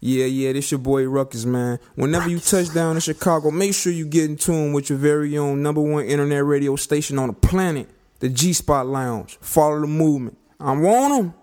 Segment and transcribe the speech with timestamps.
[0.00, 1.78] Yeah, yeah, this your boy Ruckus, man.
[1.94, 5.36] Whenever you touch down in Chicago, make sure you get in tune with your very
[5.38, 7.88] own number one internet radio station on the planet,
[8.20, 9.38] the G Spot Lounge.
[9.40, 10.36] Follow the movement.
[10.60, 11.34] I want 'em.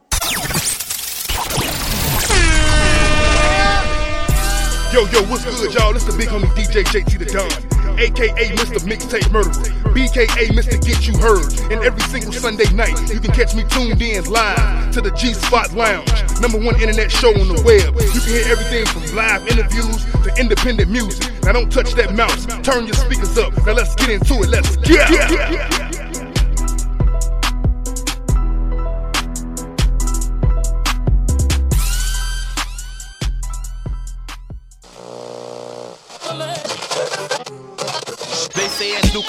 [4.93, 5.95] Yo, yo, what's good, y'all?
[5.95, 7.49] It's the big homie DJ JT the Don,
[7.99, 8.79] aka Mr.
[8.87, 9.53] Mixtape Murderer,
[9.93, 10.83] BKA Mr.
[10.83, 11.71] Get You Heard.
[11.71, 15.33] And every single Sunday night, you can catch me tuned in live to the G
[15.33, 16.09] Spot Lounge,
[16.41, 17.93] number one internet show on the web.
[18.13, 21.31] You can hear everything from live interviews to independent music.
[21.43, 23.53] Now don't touch that mouse, turn your speakers up.
[23.65, 24.49] Now let's get into it.
[24.49, 25.09] Let's get.
[25.09, 25.82] They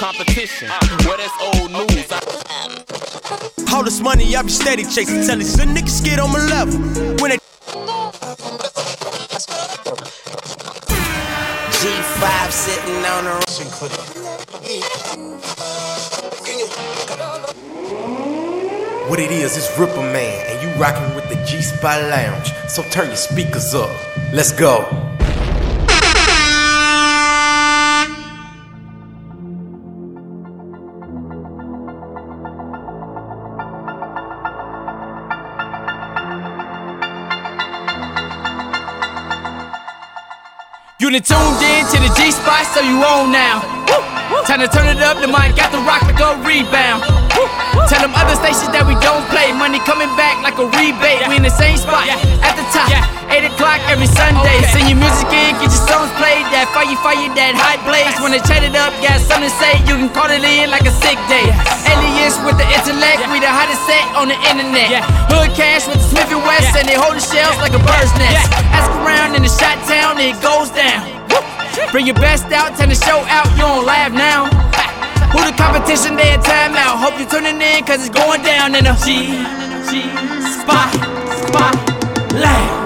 [0.05, 0.69] competition.
[1.07, 2.13] Well, that's old news.
[3.73, 5.27] All this money, I be steady chasing.
[5.27, 6.79] Tell these little niggas get on my level.
[7.23, 7.39] When they
[11.81, 13.41] G5 sitting on a
[19.09, 22.53] What it is, it's Ripper Man, and you rocking with the G Spot Lounge.
[22.69, 23.91] So turn your speakers up.
[24.35, 25.04] Let's go.
[41.15, 43.61] Done tuned in to the G spot, so you on now.
[44.49, 47.24] Time to turn it up, the mic got the rock like a rebound.
[47.89, 49.53] Tell them other stations that we don't play.
[49.53, 51.29] Money coming back like a rebate.
[51.29, 52.89] We in the same spot at the top.
[53.29, 54.63] 8 o'clock every Sunday.
[54.73, 56.49] Send your music in, get your songs played.
[56.55, 58.17] That fire, fire, that hot blaze.
[58.25, 59.77] When they chat it up, got something to say.
[59.85, 61.45] You can call it in like a sick day.
[61.91, 65.05] Alias with the intellect, we the hottest set on the internet.
[65.29, 68.13] Hood cash with the Smith and West, and they hold the shells like a bird's
[68.17, 68.49] nest.
[68.73, 71.05] Ask around in the shot town, it goes down.
[71.93, 74.49] Bring your best out, turn the show out, you don't laugh now.
[75.35, 77.03] Who the competition, they in timeout.
[77.03, 79.35] Hope you tuning in, cause it's going down in a G,
[79.91, 80.07] G,
[80.63, 80.95] spot,
[81.51, 81.75] spot,
[82.39, 82.84] lounge,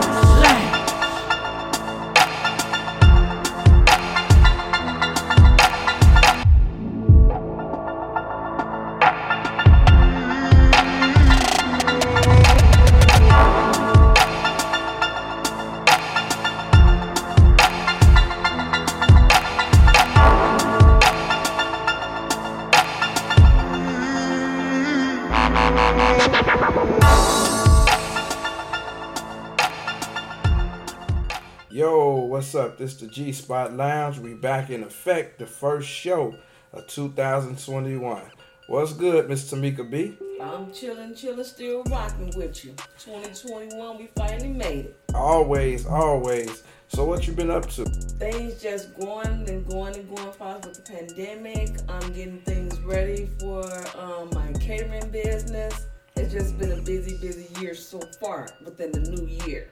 [32.49, 32.79] what's up?
[32.79, 34.19] This the G Spot Lounge.
[34.21, 35.39] We back in effect.
[35.39, 36.35] The first show
[36.73, 38.23] of 2021.
[38.69, 40.17] What's good, Miss Tamika B?
[40.41, 42.75] I'm chilling, chilling, still rocking with you.
[43.01, 44.97] 2021, we finally made it.
[45.15, 46.63] Always, always.
[46.87, 47.85] So what you been up to?
[47.85, 51.79] Things just going and going and going fast with the pandemic.
[51.87, 53.63] I'm getting things ready for
[53.99, 55.87] um, my catering business.
[56.17, 59.71] It's just been a busy, busy year so far within the new year.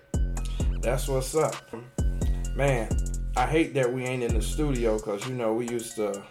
[0.83, 1.57] That's what's up.
[2.57, 2.89] Man,
[3.37, 6.23] I hate that we ain't in the studio because, you know, we used to,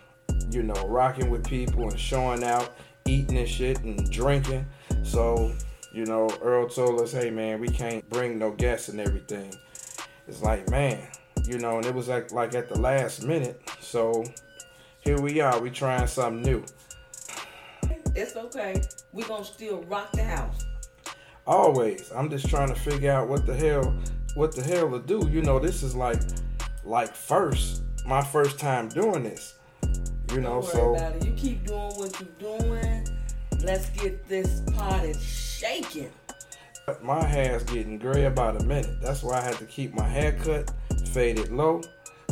[0.49, 2.75] you know, rocking with people and showing out,
[3.05, 4.65] eating and shit and drinking.
[5.03, 5.53] So,
[5.93, 9.53] you know, Earl told us, hey, man, we can't bring no guests and everything.
[10.27, 11.07] It's like, man,
[11.45, 13.61] you know, and it was like, like at the last minute.
[13.79, 14.23] So
[15.01, 15.59] here we are.
[15.59, 16.65] We trying something new.
[18.15, 18.81] It's okay.
[19.13, 20.65] we gonna still rock the house.
[21.45, 23.95] always i'm just trying to figure out what the hell
[24.35, 26.19] what the hell to do you know this is like
[26.83, 29.55] like first my first time doing this
[30.31, 31.25] you know so about it.
[31.25, 33.07] You keep doing what you're doing.
[33.63, 36.11] Let's get this party shaking.
[37.01, 40.33] my hair's getting gray about a minute that's why i had to keep my hair
[40.33, 40.71] cut
[41.07, 41.81] faded low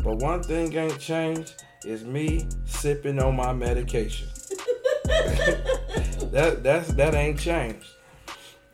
[0.03, 4.27] but one thing ain't changed is me sipping on my medication
[6.31, 7.87] that that's that ain't changed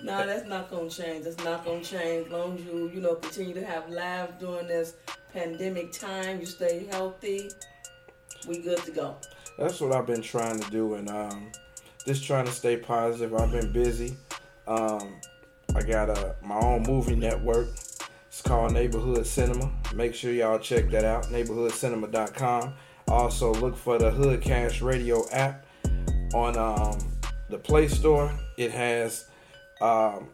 [0.02, 1.26] No, that's not gonna change.
[1.26, 2.28] That's not gonna change.
[2.28, 4.94] As long as you, you know, continue to have lives during this
[5.34, 7.50] pandemic time, you stay healthy.
[8.48, 9.18] We good to go.
[9.58, 11.52] That's what I've been trying to do, and um,
[12.06, 13.36] just trying to stay positive.
[13.36, 14.16] I've been busy.
[14.68, 15.20] Um,
[15.76, 17.68] I got a my own movie network.
[18.28, 19.70] It's called Neighborhood Cinema.
[19.94, 21.26] Make sure y'all check that out.
[21.26, 22.74] NeighborhoodCinema.com.
[23.10, 25.66] Also look for the Hood Cash Radio app
[26.34, 26.98] on um,
[27.50, 28.32] the Play Store.
[28.56, 29.26] It has
[29.82, 30.30] um,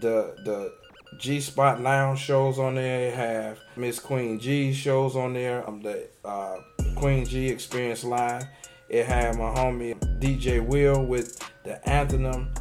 [0.00, 0.72] the the
[1.18, 3.08] G Spot Lounge shows on there.
[3.08, 5.66] It have Miss Queen G shows on there.
[5.68, 6.56] Um, the uh,
[6.94, 8.44] Queen G Experience Live.
[8.88, 12.52] It had my homie DJ Will with the Anthem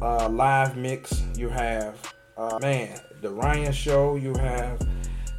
[0.00, 1.22] uh, live mix.
[1.34, 1.96] You have
[2.36, 4.16] uh, man the Ryan Show.
[4.16, 4.80] You have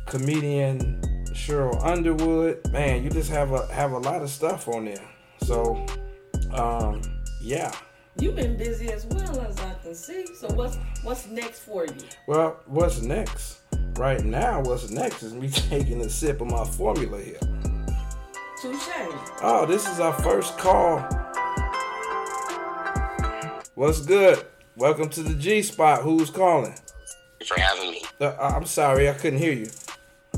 [0.07, 2.71] comedian Cheryl Underwood.
[2.71, 5.09] Man, you just have a have a lot of stuff on there.
[5.41, 5.85] So,
[6.51, 7.01] um,
[7.41, 7.71] yeah.
[8.19, 9.22] You've been busy as well
[10.03, 10.25] see.
[10.35, 11.93] So what's what's next for you?
[12.27, 13.59] Well, what's next?
[13.95, 17.39] Right now, what's next is me taking a sip of my formula here.
[18.61, 18.89] Touche.
[19.41, 20.99] Oh, this is our first call.
[23.75, 24.45] What's good?
[24.77, 26.01] Welcome to the G Spot.
[26.01, 26.75] Who's calling?
[27.47, 28.01] for having me.
[28.21, 29.69] Uh, I'm sorry, I couldn't hear you.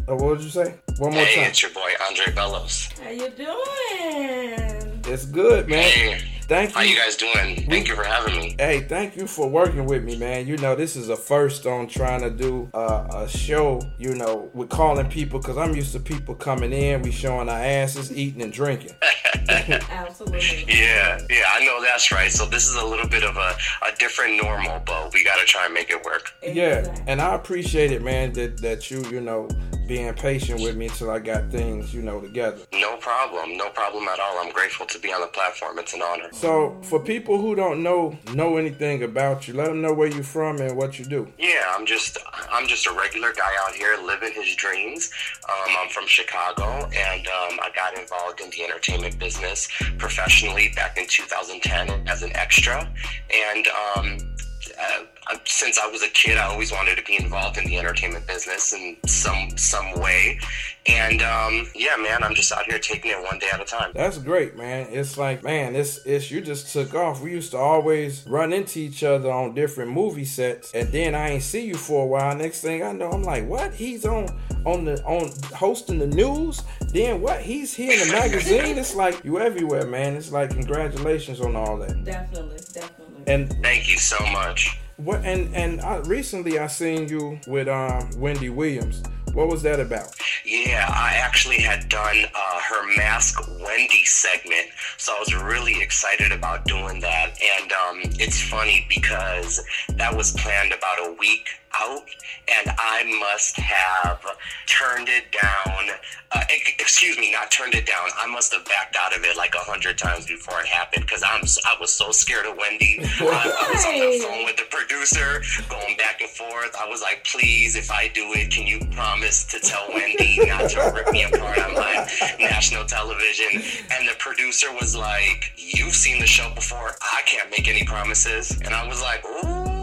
[0.09, 0.73] Uh, what did you say?
[0.97, 1.43] One more Hey, time.
[1.45, 2.91] it's your boy Andre Bellos.
[2.99, 5.01] How you doing?
[5.05, 5.83] It's good, man.
[5.83, 6.97] Hey, Thank how you you.
[6.97, 7.67] guys doing?
[7.67, 8.55] Thank you for having me.
[8.59, 10.45] Hey, thank you for working with me, man.
[10.45, 14.51] You know, this is a first on trying to do uh, a show, you know,
[14.53, 18.43] with calling people because I'm used to people coming in, we showing our asses, eating
[18.43, 18.91] and drinking.
[19.49, 20.65] Absolutely.
[20.67, 22.31] Yeah, yeah, I know that's right.
[22.31, 25.65] So this is a little bit of a, a different normal, but we gotta try
[25.65, 26.31] and make it work.
[26.43, 29.49] Yeah, and I appreciate it, man, that, that you, you know,
[29.87, 32.61] being patient with me until I got things, you know, together.
[32.73, 34.39] No problem, no problem at all.
[34.39, 35.77] I'm grateful to be on the platform.
[35.79, 36.29] It's an honor.
[36.31, 40.23] So, for people who don't know know anything about you, let them know where you're
[40.23, 41.31] from and what you do.
[41.37, 42.17] Yeah, I'm just
[42.51, 45.11] I'm just a regular guy out here living his dreams.
[45.47, 49.67] Um, I'm from Chicago, and um, I got involved in the entertainment business
[49.97, 52.91] professionally back in 2010 as an extra.
[53.33, 54.35] And um,
[54.79, 58.27] uh, since I was a kid, I always wanted to be involved in the entertainment
[58.27, 60.39] business in some some way.
[60.87, 63.91] And um, yeah, man, I'm just out here taking it one day at a time.
[63.95, 64.87] That's great, man.
[64.91, 67.21] It's like, man, it's it's you just took off.
[67.21, 71.31] We used to always run into each other on different movie sets, and then I
[71.31, 72.35] ain't see you for a while.
[72.35, 73.73] Next thing I know, I'm like, what?
[73.73, 74.27] He's on
[74.65, 76.61] on the on hosting the news.
[76.93, 77.41] Then what?
[77.41, 78.77] He's here in the magazine.
[78.77, 80.15] It's like you everywhere, man.
[80.15, 82.03] It's like congratulations on all that.
[82.03, 83.23] Definitely, definitely.
[83.27, 84.77] And Thank you so much.
[84.97, 85.23] what?
[85.25, 89.01] And and I, recently I seen you with um Wendy Williams.
[89.33, 90.15] What was that about?
[90.45, 94.67] Yeah, I actually had done uh, her Mask Wendy segment,
[94.97, 97.37] so I was really excited about doing that.
[97.61, 102.03] And um, it's funny because that was planned about a week out,
[102.47, 104.23] and I must have
[104.65, 105.97] turned it down.
[106.31, 106.43] Uh,
[106.79, 108.09] excuse me, not turned it down.
[108.17, 111.23] I must have backed out of it like a hundred times before it happened because
[111.23, 112.99] I'm I was so scared of Wendy.
[113.01, 116.75] I, I was on the phone with the producer, going back and forth.
[116.79, 120.69] I was like, please, if I do it, can you promise to tell Wendy not
[120.71, 122.07] to rip me apart on my
[122.39, 123.54] national television?
[123.91, 126.95] And the producer was like, you've seen the show before.
[127.01, 128.51] I can't make any promises.
[128.61, 129.75] And I was like, ooh.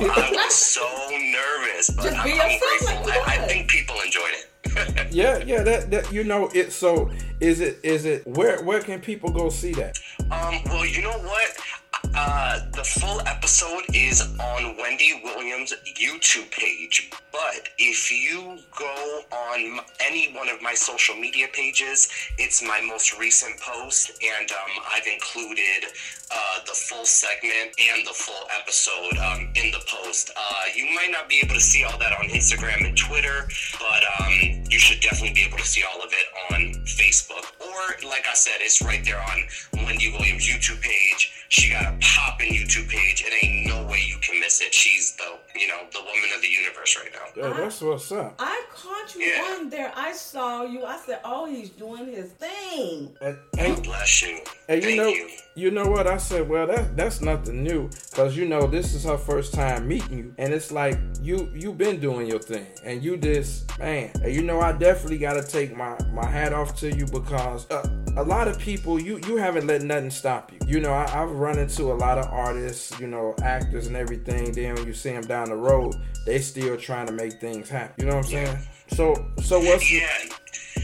[0.00, 3.96] I was so nervous, but Just I'm, be I'm yourself like I, I think people
[4.04, 4.50] enjoyed it.
[5.10, 5.62] Yeah, yeah.
[5.62, 6.72] That that you know it.
[6.72, 9.96] So is it is it where where can people go see that?
[10.32, 11.56] Um, well, you know what?
[12.26, 17.10] Uh, the full episode is on Wendy Williams' YouTube page.
[17.30, 23.18] But if you go on any one of my social media pages, it's my most
[23.18, 25.84] recent post, and um, I've included
[26.30, 30.30] uh, the full segment and the full episode um, in the post.
[30.34, 33.46] Uh, you might not be able to see all that on Instagram and Twitter,
[33.78, 37.52] but um, you should definitely be able to see all of it on Facebook.
[37.60, 41.32] Or, like I said, it's right there on Wendy Williams' YouTube page.
[41.48, 43.24] She got a poppin' YouTube page.
[43.26, 44.72] It ain't no way you can miss it.
[44.72, 47.42] She's the, you know, the woman of the universe right now.
[47.48, 48.34] Yeah, that's what's up.
[48.38, 49.42] I caught you Yeah.
[49.58, 49.92] on there.
[49.96, 50.84] I saw you.
[50.84, 54.40] I said, "Oh, he's doing his thing." And, and, Bless you.
[54.68, 55.28] and you Thank know, you.
[55.56, 56.48] You know what I said?
[56.48, 60.34] Well, that that's nothing new, cause you know this is her first time meeting you,
[60.38, 64.42] and it's like you you been doing your thing, and you just man, and you
[64.42, 68.24] know I definitely got to take my my hat off to you because uh, a
[68.24, 70.58] lot of people you you haven't let nothing stop you.
[70.66, 74.50] You know I, I've run into a lot of artists, you know actors and everything.
[74.50, 75.94] Then when you see them down the road,
[76.26, 77.94] they still trying to make things happen.
[77.98, 78.58] You know what I'm saying?
[78.88, 80.08] So so what's Yeah.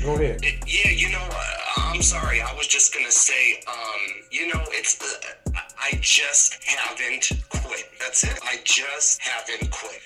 [0.03, 0.43] Go ahead.
[0.67, 2.41] Yeah, you know, uh, I'm sorry.
[2.41, 7.85] I was just gonna say, um, you know, it's uh, I- just haven't quit.
[8.01, 8.39] That's it.
[8.43, 10.01] I just haven't quit.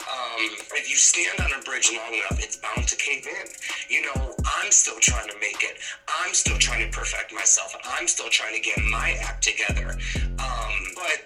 [0.00, 3.48] Um, if you stand on a bridge long enough, it's bound to cave in.
[3.88, 5.78] You know, I'm still trying to make it.
[6.20, 7.74] I'm still trying to perfect myself.
[7.84, 9.96] I'm still trying to get my act together.
[10.38, 11.22] Um, but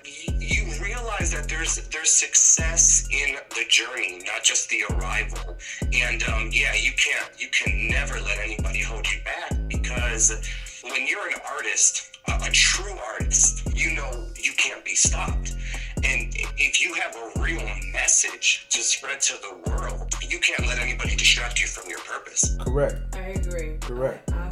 [1.20, 5.56] realize that there's there's success in the journey, not just the arrival.
[5.92, 10.32] And um, yeah, you can't you can never let anybody hold you back because
[10.82, 15.54] when you're an artist, a, a true artist, you know you can't be stopped.
[16.02, 20.78] And if you have a real message to spread to the world, you can't let
[20.78, 22.56] anybody distract you from your purpose.
[22.58, 22.96] Correct.
[23.14, 23.76] I agree.
[23.80, 24.32] Correct.
[24.32, 24.49] I absolutely agree.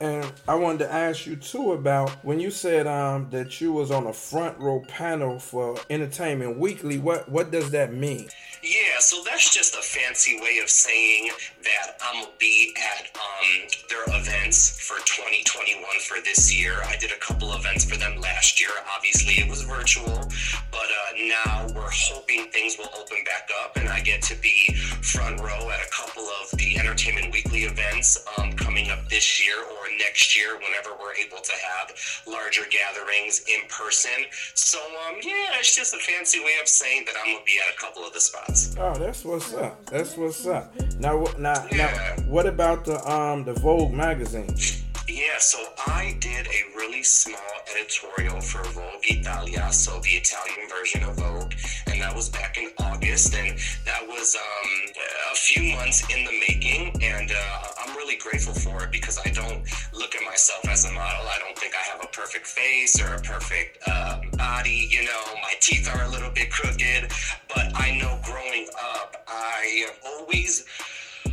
[0.00, 3.90] And I wanted to ask you too about when you said um, that you was
[3.90, 6.98] on a front row panel for Entertainment Weekly.
[6.98, 8.28] What what does that mean?
[8.62, 11.30] Yeah, so that's just a fancy way of saying
[11.62, 16.74] that I'm gonna be at um, their events for 2021 for this year.
[16.86, 18.70] I did a couple events for them last year.
[18.96, 20.28] Obviously, it was virtual,
[20.72, 24.74] but uh, now we're hoping things will open back up, and I get to be
[24.74, 29.56] front row at a couple of the Entertainment Weekly events um, coming up this year
[29.58, 31.94] or next year, whenever we're able to have
[32.26, 34.10] larger gatherings in person.
[34.54, 34.78] So,
[35.08, 37.78] um, yeah, it's just a fancy way of saying that I'm gonna be at a
[37.78, 38.74] couple of the spots.
[38.78, 39.84] Oh, that's what's up.
[39.86, 40.72] That's what's up.
[40.98, 42.14] Now, now, Yeah.
[42.16, 44.54] now, what about the um the Vogue magazine?
[45.08, 47.38] Yeah, so I did a really small
[47.72, 51.52] editorial for Vogue Italia, so the Italian version of Vogue,
[51.96, 54.70] and that was back in August, and that was um,
[55.32, 59.30] a few months in the making, and uh, I'm really grateful for it because I
[59.30, 61.26] don't look at myself as a model.
[61.26, 64.88] I don't think I have a perfect face or a perfect uh, body.
[64.90, 67.10] You know, my teeth are a little bit crooked,
[67.48, 70.66] but I know growing up, I always.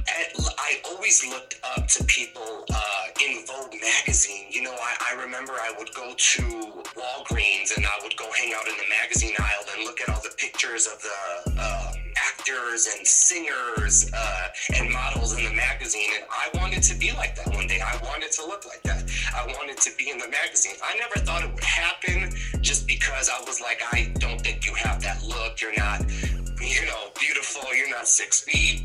[0.07, 4.45] I always looked up to people uh, in Vogue magazine.
[4.50, 8.53] You know, I, I remember I would go to Walgreens and I would go hang
[8.53, 12.88] out in the magazine aisle and look at all the pictures of the um, actors
[12.95, 16.10] and singers uh, and models in the magazine.
[16.15, 17.81] And I wanted to be like that one day.
[17.81, 19.10] I wanted to look like that.
[19.36, 20.75] I wanted to be in the magazine.
[20.83, 22.31] I never thought it would happen
[22.62, 25.62] just because I was like, I don't think you have that look.
[25.62, 26.01] You're not,
[26.62, 27.74] you know, beautiful.
[27.75, 28.83] You're not six feet.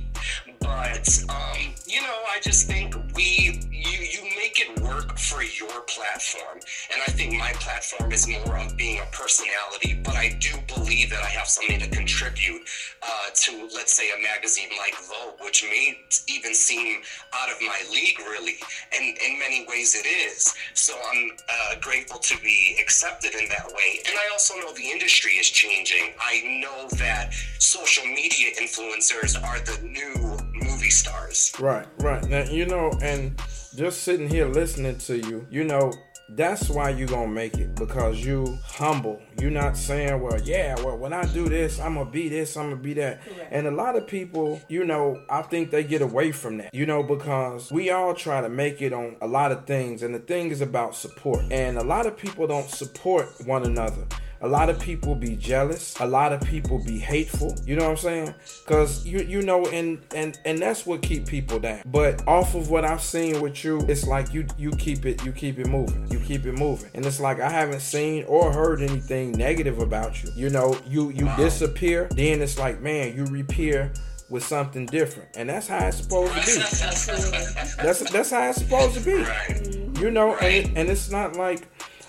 [0.79, 5.81] But um, you know, I just think we you you make it work for your
[5.83, 6.61] platform,
[6.93, 10.01] and I think my platform is more of being a personality.
[10.05, 12.63] But I do believe that I have something to contribute
[13.03, 17.03] uh, to, let's say, a magazine like Vogue, which may even seem
[17.35, 18.55] out of my league, really,
[18.97, 20.55] and in many ways it is.
[20.75, 24.89] So I'm uh, grateful to be accepted in that way, and I also know the
[24.89, 26.15] industry is changing.
[26.21, 30.39] I know that social media influencers are the new
[30.89, 31.53] movie stars.
[31.61, 32.25] Right, right.
[32.25, 33.41] Now you know, and
[33.75, 35.93] just sitting here listening to you, you know,
[36.31, 39.21] that's why you gonna make it because you humble.
[39.41, 42.71] You're not saying, well, yeah, well, when I do this, I'm gonna be this, I'm
[42.71, 43.25] gonna be that.
[43.25, 43.49] Correct.
[43.51, 46.85] And a lot of people, you know, I think they get away from that, you
[46.87, 50.19] know, because we all try to make it on a lot of things, and the
[50.19, 51.45] thing is about support.
[51.51, 54.05] And a lot of people don't support one another.
[54.41, 55.99] A lot of people be jealous.
[56.01, 57.57] A lot of people be hateful.
[57.65, 58.35] You know what I'm saying?
[58.67, 61.83] Cause you you know, and and and that's what keep people down.
[61.87, 65.33] But off of what I've seen with you, it's like you you keep it you
[65.33, 66.09] keep it moving.
[66.11, 66.91] You keep it moving.
[66.95, 70.31] And it's like I haven't seen or heard anything negative about you.
[70.35, 73.93] You know, you you disappear, then it's like man, you reappear
[74.31, 76.59] with something different, and that's how it's supposed to be.
[77.83, 80.01] That's that's how it's supposed to be.
[80.01, 81.67] You know, and, and it's not like,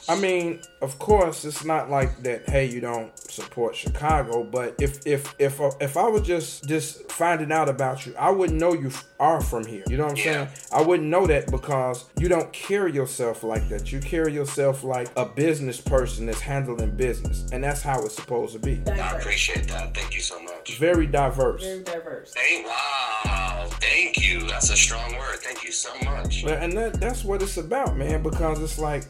[0.09, 2.49] I mean, of course, it's not like that.
[2.49, 7.11] Hey, you don't support Chicago, but if if if uh, if I was just just
[7.11, 9.83] finding out about you, I wouldn't know you are from here.
[9.87, 10.23] You know what I'm Yeah.
[10.23, 10.47] saying?
[10.71, 13.91] I wouldn't know that because you don't carry yourself like that.
[13.91, 18.53] You carry yourself like a business person that's handling business, and that's how it's supposed
[18.53, 18.81] to be.
[18.91, 19.93] I appreciate that.
[19.93, 20.77] Thank you so much.
[20.79, 21.61] Very diverse.
[21.63, 22.33] Very diverse.
[22.35, 23.67] Hey, wow.
[23.73, 24.41] Thank you.
[24.47, 25.37] That's a strong word.
[25.39, 26.43] Thank you so much.
[26.43, 29.03] And that, that's what it's about, man, because it's like,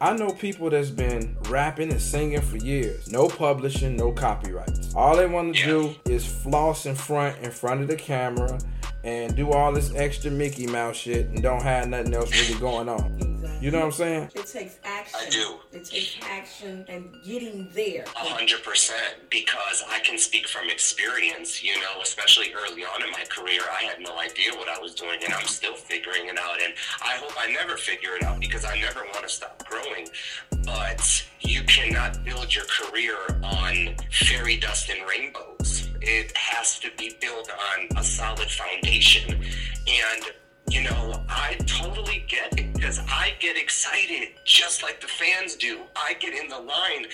[0.00, 3.10] I know people that's been rapping and singing for years.
[3.10, 4.94] No publishing, no copyrights.
[4.94, 5.66] All they want to Yeah.
[5.66, 8.58] do is floss in front, in front of the camera,
[9.04, 12.88] and do all this extra Mickey Mouse shit and don't have nothing else really going
[12.88, 13.12] on.
[13.20, 13.64] Exactly.
[13.64, 14.30] You know what I'm saying?
[14.34, 15.20] It takes action.
[15.20, 15.56] I do.
[15.72, 18.04] It takes action and getting there.
[18.16, 21.62] A hundred percent, because I can speak from experience.
[21.62, 24.94] You know, especially early on in my career, I had no idea what I was
[24.94, 26.62] doing, and I'm still figuring it out.
[26.62, 30.08] And I hope I never figure it out because I never want to stop growing.
[30.64, 35.53] But you cannot build your career on fairy dust and rainbows.
[36.06, 39.40] It has to be built on a solid foundation,
[39.86, 40.24] and
[40.70, 45.80] you know, I totally get it because I get excited just like the fans do.
[45.94, 47.06] I get in the line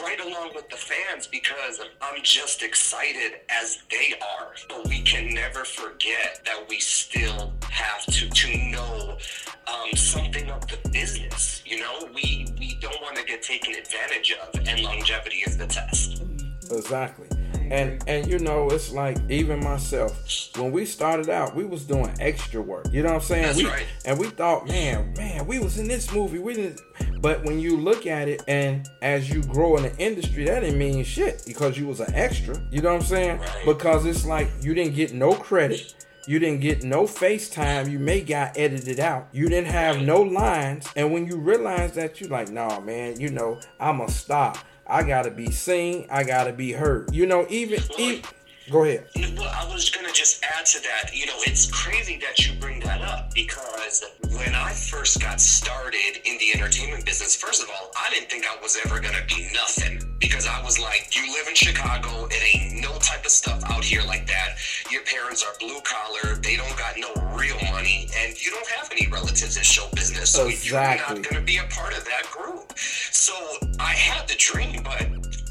[0.00, 4.54] right along with the fans because I'm just excited as they are.
[4.68, 9.18] But we can never forget that we still have to to know
[9.66, 11.62] um, something of the business.
[11.66, 15.66] You know, we we don't want to get taken advantage of, and longevity is the
[15.66, 16.22] test.
[16.70, 17.28] Exactly.
[17.70, 20.16] And and you know, it's like even myself,
[20.56, 22.86] when we started out, we was doing extra work.
[22.90, 23.42] You know what I'm saying?
[23.42, 23.86] That's we, right.
[24.04, 26.38] And we thought, man, man, we was in this movie.
[26.38, 26.80] We didn't
[27.20, 30.78] but when you look at it and as you grow in the industry, that didn't
[30.78, 32.56] mean shit because you was an extra.
[32.70, 33.38] You know what I'm saying?
[33.40, 33.64] Right.
[33.64, 35.94] Because it's like you didn't get no credit.
[36.28, 37.90] You didn't get no FaceTime.
[37.90, 39.28] You may got edited out.
[39.32, 40.88] You didn't have no lines.
[40.96, 44.54] And when you realize that, you like, nah, man, you know, I'ma star.
[44.88, 46.06] I gotta be seen.
[46.10, 47.14] I gotta be heard.
[47.14, 48.22] You know, even even
[48.70, 49.06] Go ahead.
[49.36, 51.14] Well, I was gonna just add to that.
[51.14, 56.18] You know, it's crazy that you bring that up because when I first got started
[56.24, 59.48] in the entertainment business, first of all, I didn't think I was ever gonna be
[59.54, 63.62] nothing because I was like, you live in Chicago, it ain't no type of stuff
[63.70, 64.56] out here like that.
[64.90, 68.90] Your parents are blue collar, they don't got no real money, and you don't have
[68.90, 71.06] any relatives in show business, so Exactly.
[71.06, 72.76] you're not gonna be a part of that group.
[72.76, 73.32] So
[73.78, 75.06] I had the dream, but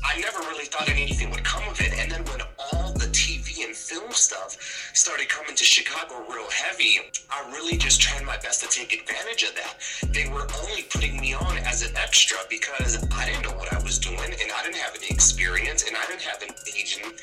[0.05, 1.97] I never really thought anything would come of it.
[1.97, 4.55] And then when all the TV and film stuff
[4.93, 6.99] started coming to Chicago real heavy,
[7.31, 9.75] I really just tried my best to take advantage of that.
[10.13, 13.81] They were only putting me on as an extra because I didn't know what I
[13.81, 17.21] was doing and I didn't have any experience and I didn't have an agent.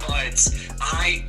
[0.00, 0.38] But
[0.80, 1.24] I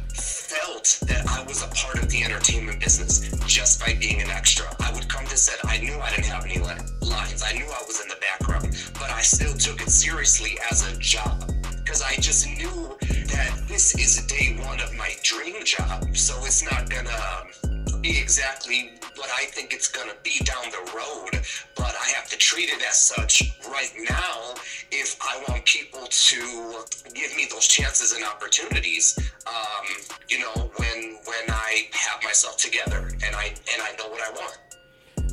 [0.50, 4.66] felt that I was a part of the entertainment business just by being an extra.
[4.80, 7.66] I would come to set, I knew I didn't have any li- lines, I knew
[7.66, 12.02] I was in the background, but I still took it seriously as a job because
[12.02, 16.18] I just knew that this is day one of my dream job.
[16.18, 21.44] So it's not gonna be exactly what I think it's gonna be down the road,
[21.76, 24.54] but I have to treat it as such right now
[24.92, 29.18] if I want people to give me those chances and opportunities.
[29.46, 29.86] Um,
[30.30, 34.32] you know, when when I have myself together and I and I know what I
[34.32, 34.58] want.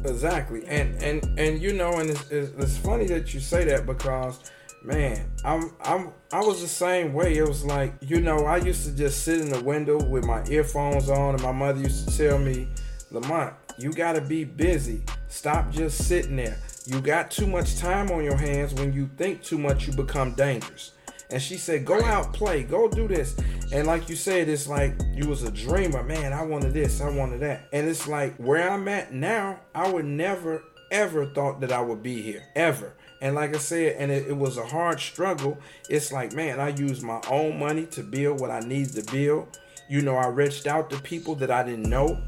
[0.05, 4.51] Exactly, and and and you know, and it's, it's funny that you say that because,
[4.83, 7.37] man, I'm I'm I was the same way.
[7.37, 10.45] It was like you know, I used to just sit in the window with my
[10.47, 12.69] earphones on, and my mother used to tell me,
[13.11, 15.03] Lamont, you gotta be busy.
[15.29, 16.59] Stop just sitting there.
[16.87, 18.75] You got too much time on your hands.
[18.75, 20.93] When you think too much, you become dangerous.
[21.31, 23.37] And she said, "Go out, play, go do this."
[23.73, 26.33] And like you said, it's like you was a dreamer, man.
[26.33, 29.61] I wanted this, I wanted that, and it's like where I'm at now.
[29.75, 32.95] I would never ever thought that I would be here ever.
[33.21, 35.59] And like I said, and it, it was a hard struggle.
[35.89, 39.59] It's like, man, I used my own money to build what I needed to build.
[39.89, 42.21] You know, I reached out to people that I didn't know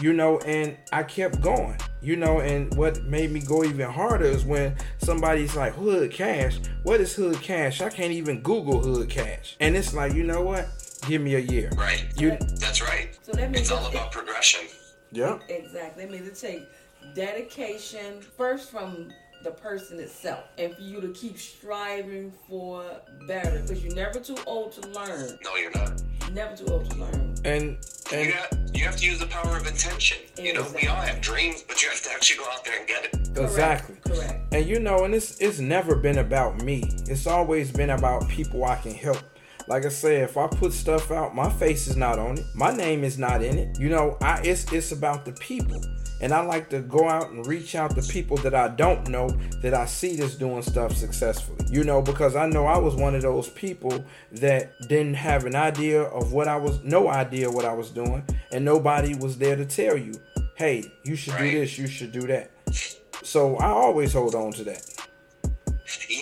[0.00, 4.24] you know, and I kept going, you know, and what made me go even harder
[4.24, 7.80] is when somebody's like, Hood Cash, what is Hood Cash?
[7.80, 9.56] I can't even Google Hood Cash.
[9.60, 10.66] And it's like, you know what?
[11.06, 11.70] Give me a year.
[11.76, 12.04] Right.
[12.16, 13.16] You, That's right.
[13.22, 14.62] So that means It's all about progression.
[15.12, 16.04] yeah, Exactly.
[16.04, 16.64] That means it takes
[17.14, 19.10] dedication first from
[19.44, 22.82] the person itself, and for you to keep striving for
[23.28, 25.38] better, because you're never too old to learn.
[25.44, 26.02] No, you're not.
[26.32, 27.34] Never too old to learn.
[27.44, 27.62] and
[28.10, 30.18] You, and got, you have to use the power of intention.
[30.38, 32.88] You know, we all have dreams, but you have to actually go out there and
[32.88, 33.38] get it.
[33.38, 33.96] exactly.
[34.04, 34.54] Correct.
[34.54, 36.82] And you know, and it's it's never been about me.
[37.06, 39.18] It's always been about people I can help.
[39.66, 42.44] Like I said, if I put stuff out, my face is not on it.
[42.54, 43.78] My name is not in it.
[43.78, 45.80] You know, I it's it's about the people.
[46.20, 49.28] And I like to go out and reach out to people that I don't know
[49.62, 51.66] that I see that's doing stuff successfully.
[51.70, 55.56] You know, because I know I was one of those people that didn't have an
[55.56, 59.56] idea of what I was, no idea what I was doing, and nobody was there
[59.56, 60.12] to tell you,
[60.56, 62.50] hey, you should do this, you should do that.
[63.22, 65.03] So I always hold on to that.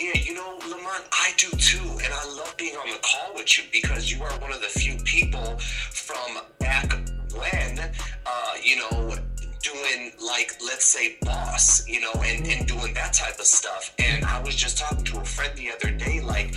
[0.03, 3.57] Yeah, you know, Lamont, I do too, and I love being on the call with
[3.57, 6.91] you because you are one of the few people from back
[7.33, 9.15] when, uh, you know,
[9.62, 13.95] doing like let's say boss, you know, and, and doing that type of stuff.
[14.01, 16.57] And I was just talking to a friend the other day, like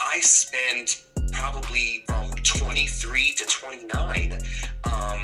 [0.00, 0.96] I, spend
[1.30, 4.38] probably from 23 to 29
[4.92, 5.20] um,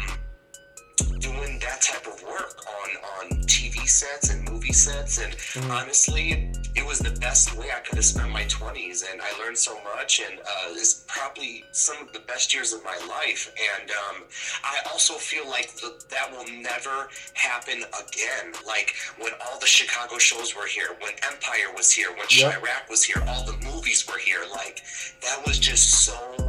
[1.64, 5.18] that type of work on on TV sets and movie sets.
[5.18, 5.34] And
[5.70, 9.56] honestly it was the best way I could have spent my 20s and I learned
[9.56, 10.20] so much.
[10.20, 13.54] And uh, it's probably some of the best years of my life.
[13.78, 14.24] And um,
[14.64, 18.52] I also feel like the, that will never happen again.
[18.66, 22.54] Like when all the Chicago shows were here when Empire was here when Yep.
[22.54, 24.42] Chi-Raq was here all the movies were here.
[24.50, 24.82] Like
[25.22, 26.43] that was just so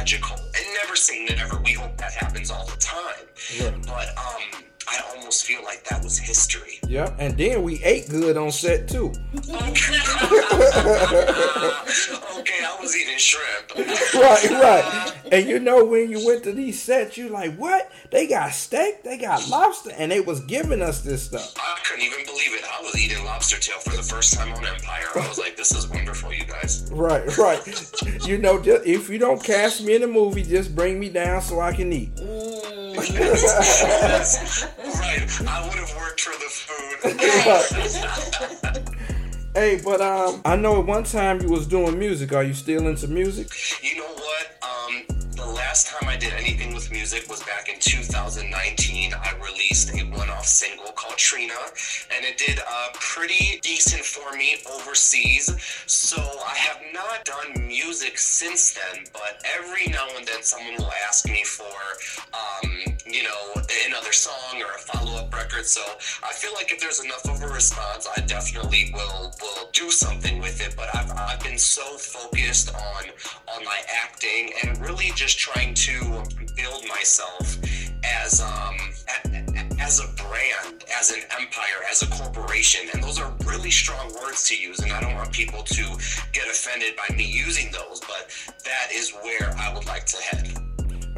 [0.00, 0.36] magical.
[0.36, 1.60] And never say never.
[1.62, 3.26] We hope that happens all the time.
[3.54, 3.72] Yeah.
[3.86, 6.80] but um, I almost feel like that was history.
[6.86, 9.12] Yeah, and then we ate good on set too.
[9.36, 9.52] okay,
[12.64, 13.46] I was eating shrimp.
[14.20, 15.12] Right, right.
[15.32, 17.90] And you know when you went to these sets, you like, what?
[18.10, 21.54] They got steak, they got lobster, and they was giving us this stuff.
[21.56, 22.64] I couldn't even believe it.
[22.64, 25.06] I was eating lobster tail for the first time on Empire.
[25.14, 26.90] I was like, this is wonderful, you guys.
[26.92, 28.26] Right, right.
[28.26, 31.40] You know, just, if you don't cast me in a movie, just bring me down
[31.42, 32.10] so I can eat.
[34.84, 35.48] right.
[35.48, 38.96] I would have worked for the food.
[39.52, 42.32] Hey, but um, I know at one time you was doing music.
[42.32, 43.48] Are you still into music?
[43.82, 44.46] You know what?
[44.62, 45.02] Um,
[45.34, 49.12] the last time I did anything with music was back in 2019.
[49.12, 51.54] I released a one-off single called Trina,
[52.14, 55.50] and it did uh, pretty decent for me overseas.
[55.86, 60.92] So I have not done music since then, but every now and then someone will
[61.08, 61.66] ask me for,
[62.32, 62.69] um,
[63.12, 65.66] you know, another song or a follow-up record.
[65.66, 65.82] So
[66.22, 70.40] I feel like if there's enough of a response, I definitely will will do something
[70.40, 70.74] with it.
[70.76, 73.04] But I've, I've been so focused on
[73.54, 76.24] on my acting and really just trying to
[76.56, 77.58] build myself
[78.04, 78.76] as um
[79.80, 84.48] as a brand, as an empire, as a corporation, and those are really strong words
[84.48, 84.78] to use.
[84.80, 85.82] And I don't want people to
[86.32, 88.30] get offended by me using those, but
[88.64, 90.69] that is where I would like to head.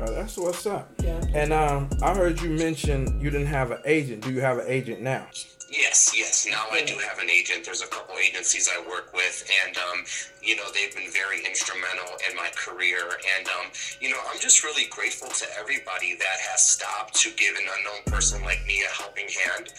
[0.02, 0.90] Uh, that's what's up.
[1.00, 1.20] Yeah.
[1.32, 4.24] And um, I heard you mention you didn't have an agent.
[4.24, 5.28] Do you have an agent now?
[5.70, 6.46] Yes, yes.
[6.50, 7.64] Now I do have an agent.
[7.64, 10.04] There's a couple agencies I work with, and um,
[10.42, 12.98] you know they've been very instrumental in my career.
[13.38, 17.54] And um, you know I'm just really grateful to everybody that has stopped to give
[17.54, 19.72] an unknown person like me a helping hand.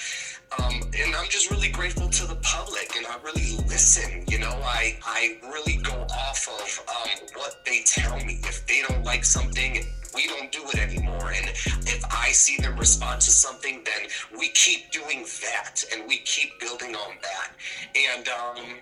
[0.58, 4.24] Um, and I'm just really grateful to the public, and I really listen.
[4.28, 8.40] You know, I I really go off of um, what they tell me.
[8.44, 11.32] If they don't like something, we don't do it anymore.
[11.32, 16.18] And if I see them respond to something, then we keep doing that and we
[16.18, 17.52] keep building on that.
[17.96, 18.76] And um,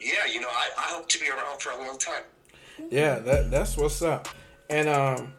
[0.00, 2.22] yeah, you know, I, I hope to be around for a long time.
[2.90, 4.28] Yeah, that that's what's up.
[4.68, 5.32] And um,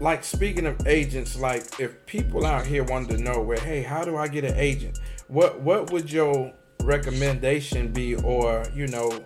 [0.00, 4.04] like speaking of agents, like if people out here wanted to know, where, hey, how
[4.04, 4.98] do I get an agent?
[5.28, 9.24] What what would your recommendation be, or you know,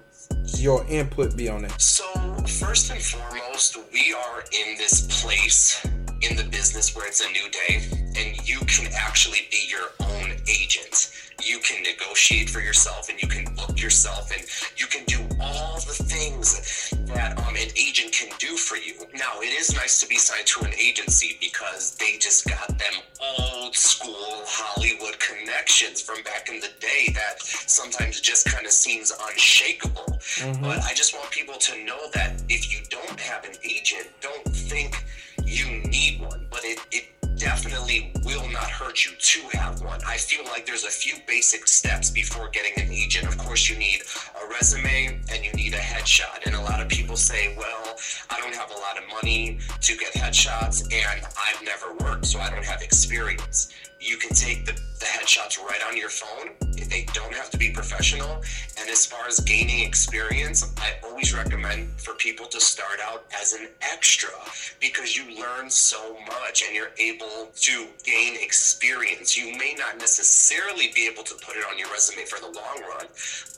[0.56, 1.80] your input be on it?
[1.80, 2.04] So,
[2.46, 5.86] first and foremost, we are in this place
[6.22, 10.32] in the business where it's a new day, and you can actually be your own
[10.48, 11.12] agent.
[11.42, 14.44] You can negotiate for yourself, and you can book yourself, and
[14.76, 18.94] you can do all the things that um, an agent can do for you.
[19.14, 22.94] Now, it is nice to be signed to an agency because they just got them
[23.38, 29.12] old school Hollywood connections from back in the day that sometimes just kind of seems
[29.30, 30.18] unshakable.
[30.60, 34.44] But I just want people to know that if you don't have an agent, don't
[34.44, 35.04] think
[35.44, 35.87] you need one.
[35.87, 35.87] But
[36.68, 40.00] it, it definitely will not hurt you to have one.
[40.06, 43.26] I feel like there's a few basic steps before getting an agent.
[43.26, 44.02] Of course, you need
[44.42, 46.44] a resume and you need a headshot.
[46.44, 47.96] And a lot of people say, well,
[48.28, 52.38] I don't have a lot of money to get headshots and I've never worked, so
[52.38, 53.72] I don't have experience.
[54.00, 56.50] You can take the, the headshots right on your phone.
[56.88, 58.42] They don't have to be professional.
[58.78, 63.54] And as far as gaining experience, I always recommend for people to start out as
[63.54, 64.30] an extra
[64.80, 69.36] because you learn so much and you're able to gain experience.
[69.36, 72.80] You may not necessarily be able to put it on your resume for the long
[72.88, 73.06] run,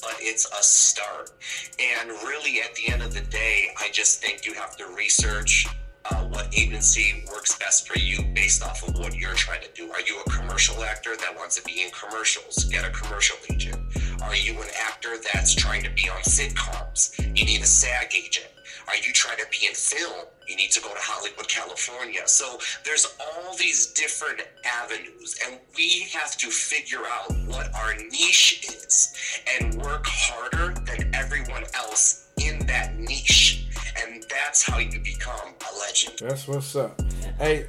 [0.01, 1.31] but it's a start.
[1.79, 5.67] And really, at the end of the day, I just think you have to research
[6.11, 9.91] uh, what agency works best for you based off of what you're trying to do.
[9.91, 12.65] Are you a commercial actor that wants to be in commercials?
[12.65, 13.77] Get a commercial agent.
[14.23, 17.19] Are you an actor that's trying to be on sitcoms?
[17.37, 18.49] You need a SAG agent.
[18.89, 20.27] Are you trying to be in film?
[20.49, 22.23] You need to go to Hollywood, California.
[22.27, 28.67] So there's all these different avenues, and we have to figure out what our niche
[28.69, 29.15] is
[29.61, 33.67] and work harder than everyone else in that niche.
[34.03, 36.19] And that's how you become a legend.
[36.21, 37.01] That's what's up.
[37.39, 37.69] Hey,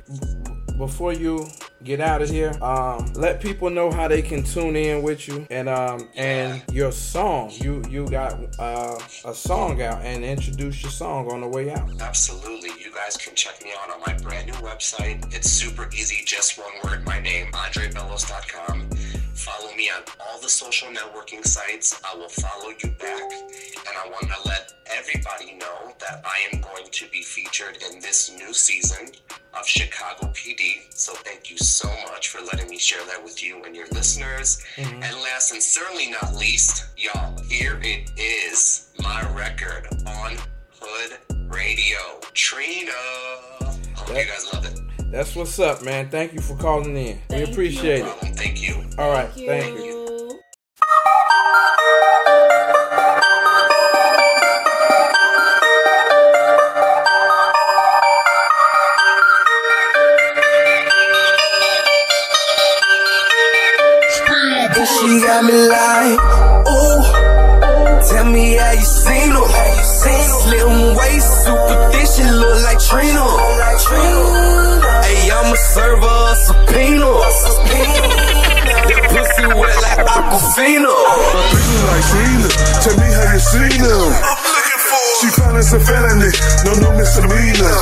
[0.78, 1.48] before you
[1.84, 5.46] get out of here, um, let people know how they can tune in with you
[5.50, 7.52] and um and your song.
[7.54, 11.90] You you got uh, a song out and introduce your song on the way out.
[12.02, 12.70] Absolutely.
[12.84, 15.34] You guys can check me out on my brand new website.
[15.34, 18.91] It's super easy, just one word, my name, andrebellos.com.
[19.42, 22.00] Follow me on all the social networking sites.
[22.06, 23.24] I will follow you back.
[23.24, 28.00] And I want to let everybody know that I am going to be featured in
[28.02, 29.08] this new season
[29.58, 30.84] of Chicago PD.
[30.94, 34.64] So thank you so much for letting me share that with you and your listeners.
[34.76, 35.02] Mm-hmm.
[35.02, 40.38] And last and certainly not least, y'all, here it is my record on
[40.80, 41.18] Hood
[41.52, 41.98] Radio.
[42.34, 42.92] Trina.
[42.92, 44.91] I hope you guys love it.
[45.12, 46.10] That's what's up, man.
[46.10, 47.20] Thank you for calling in.
[47.28, 48.06] Thank we appreciate you.
[48.06, 48.36] it.
[48.38, 48.82] Thank you.
[48.98, 49.92] All right, thank you.
[49.92, 50.01] She
[83.52, 84.10] seen them.
[85.20, 86.32] She found us a felony,
[86.64, 87.78] no, no misdemeanor.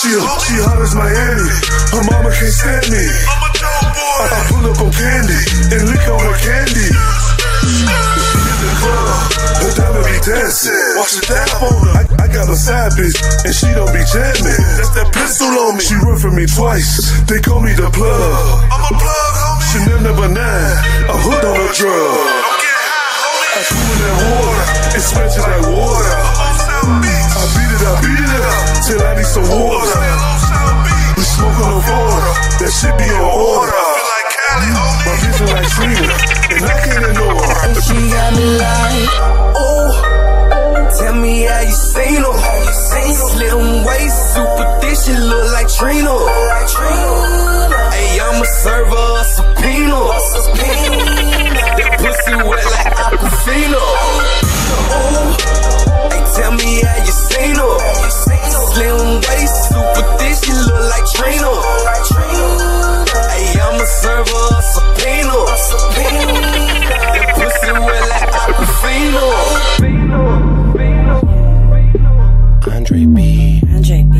[0.00, 1.52] She, she hot as Miami,
[1.92, 3.04] her mama can't stand me.
[3.04, 5.40] I'm a doughboy, I pull up on candy
[5.76, 6.88] and lick on her candy.
[6.90, 9.20] In the club,
[9.62, 10.72] her diamond be dancing.
[10.96, 11.92] Watch the dab on her.
[11.92, 14.60] I, I got a side bitch and she don't be jamming.
[14.80, 15.84] That's that pistol on me.
[15.84, 17.04] She run for me twice.
[17.28, 18.64] They call me the plug.
[18.72, 19.66] I'm a plug, homie.
[19.72, 20.76] Chanel number nine.
[21.04, 22.55] A hood on a drug.
[23.56, 24.68] I cool in that water.
[24.92, 26.12] It sweats just like water.
[26.12, 29.96] I beat it, I beat it up till I need some water.
[31.16, 32.36] We smoke on the water.
[32.60, 33.80] That shit be on order.
[35.08, 36.04] My bitch feel like Trina,
[36.52, 37.64] and I can't ignore her.
[37.64, 39.08] And she got me like,
[39.56, 40.04] oh,
[41.00, 42.36] tell me how you seen her.
[43.16, 46.12] Slim waist, super thick, she look like Trina.
[47.88, 50.12] Hey, I'ma serve her a subpoena.
[52.26, 53.82] That pussy wet like Aquafina.
[54.90, 55.30] Oh,
[56.10, 57.78] hey, tell me how you seen her.
[58.74, 61.52] Slim waist, super thick, she look like Trina.
[63.30, 65.38] Hey, I'ma serve her a subpoena.
[67.14, 69.26] That pussy wet like Aquafina.
[72.74, 73.62] Andre B.
[73.72, 74.14] Andre B.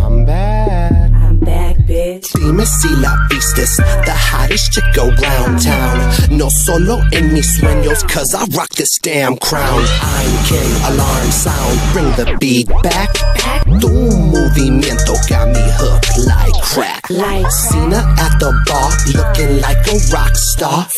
[0.00, 1.12] I'm back.
[1.14, 2.32] I'm back, bitch.
[2.34, 6.33] Dime si la vistes, the hottest chick around town.
[6.34, 9.84] No solo en mis sueños, cause I rock this damn crown.
[10.02, 13.12] I'm king, alarm sound, bring the beat back.
[13.80, 17.08] Tu movimiento got me hooked like crack.
[17.08, 20.88] Like Cena at the bar, looking like a rock star.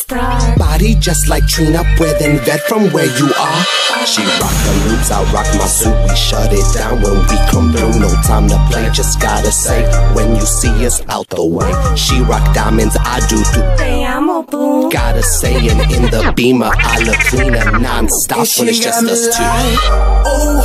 [0.57, 3.64] Body just like Trina, breathing vet from where you are.
[4.07, 5.96] She rock the loops, I rock my suit.
[6.09, 8.01] We shut it down when we come through.
[8.01, 11.70] No time to play, just gotta say when you see us out the way.
[11.96, 13.66] She rock diamonds, I do too.
[13.77, 14.90] Te amo, boo.
[14.90, 19.43] Gotta say, and in the beamer, I look cleaner non-stop when it's just us two.
[19.43, 20.61] Oh,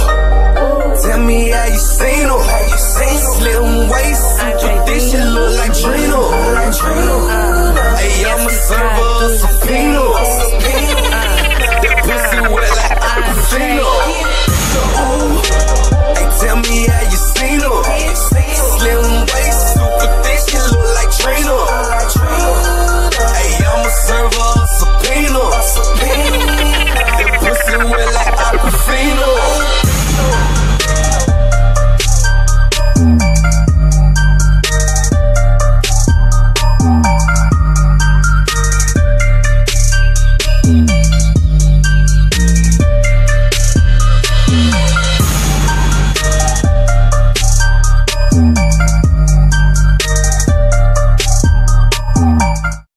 [0.58, 2.68] oh, tell me how you seen her.
[3.38, 5.31] Slim waist,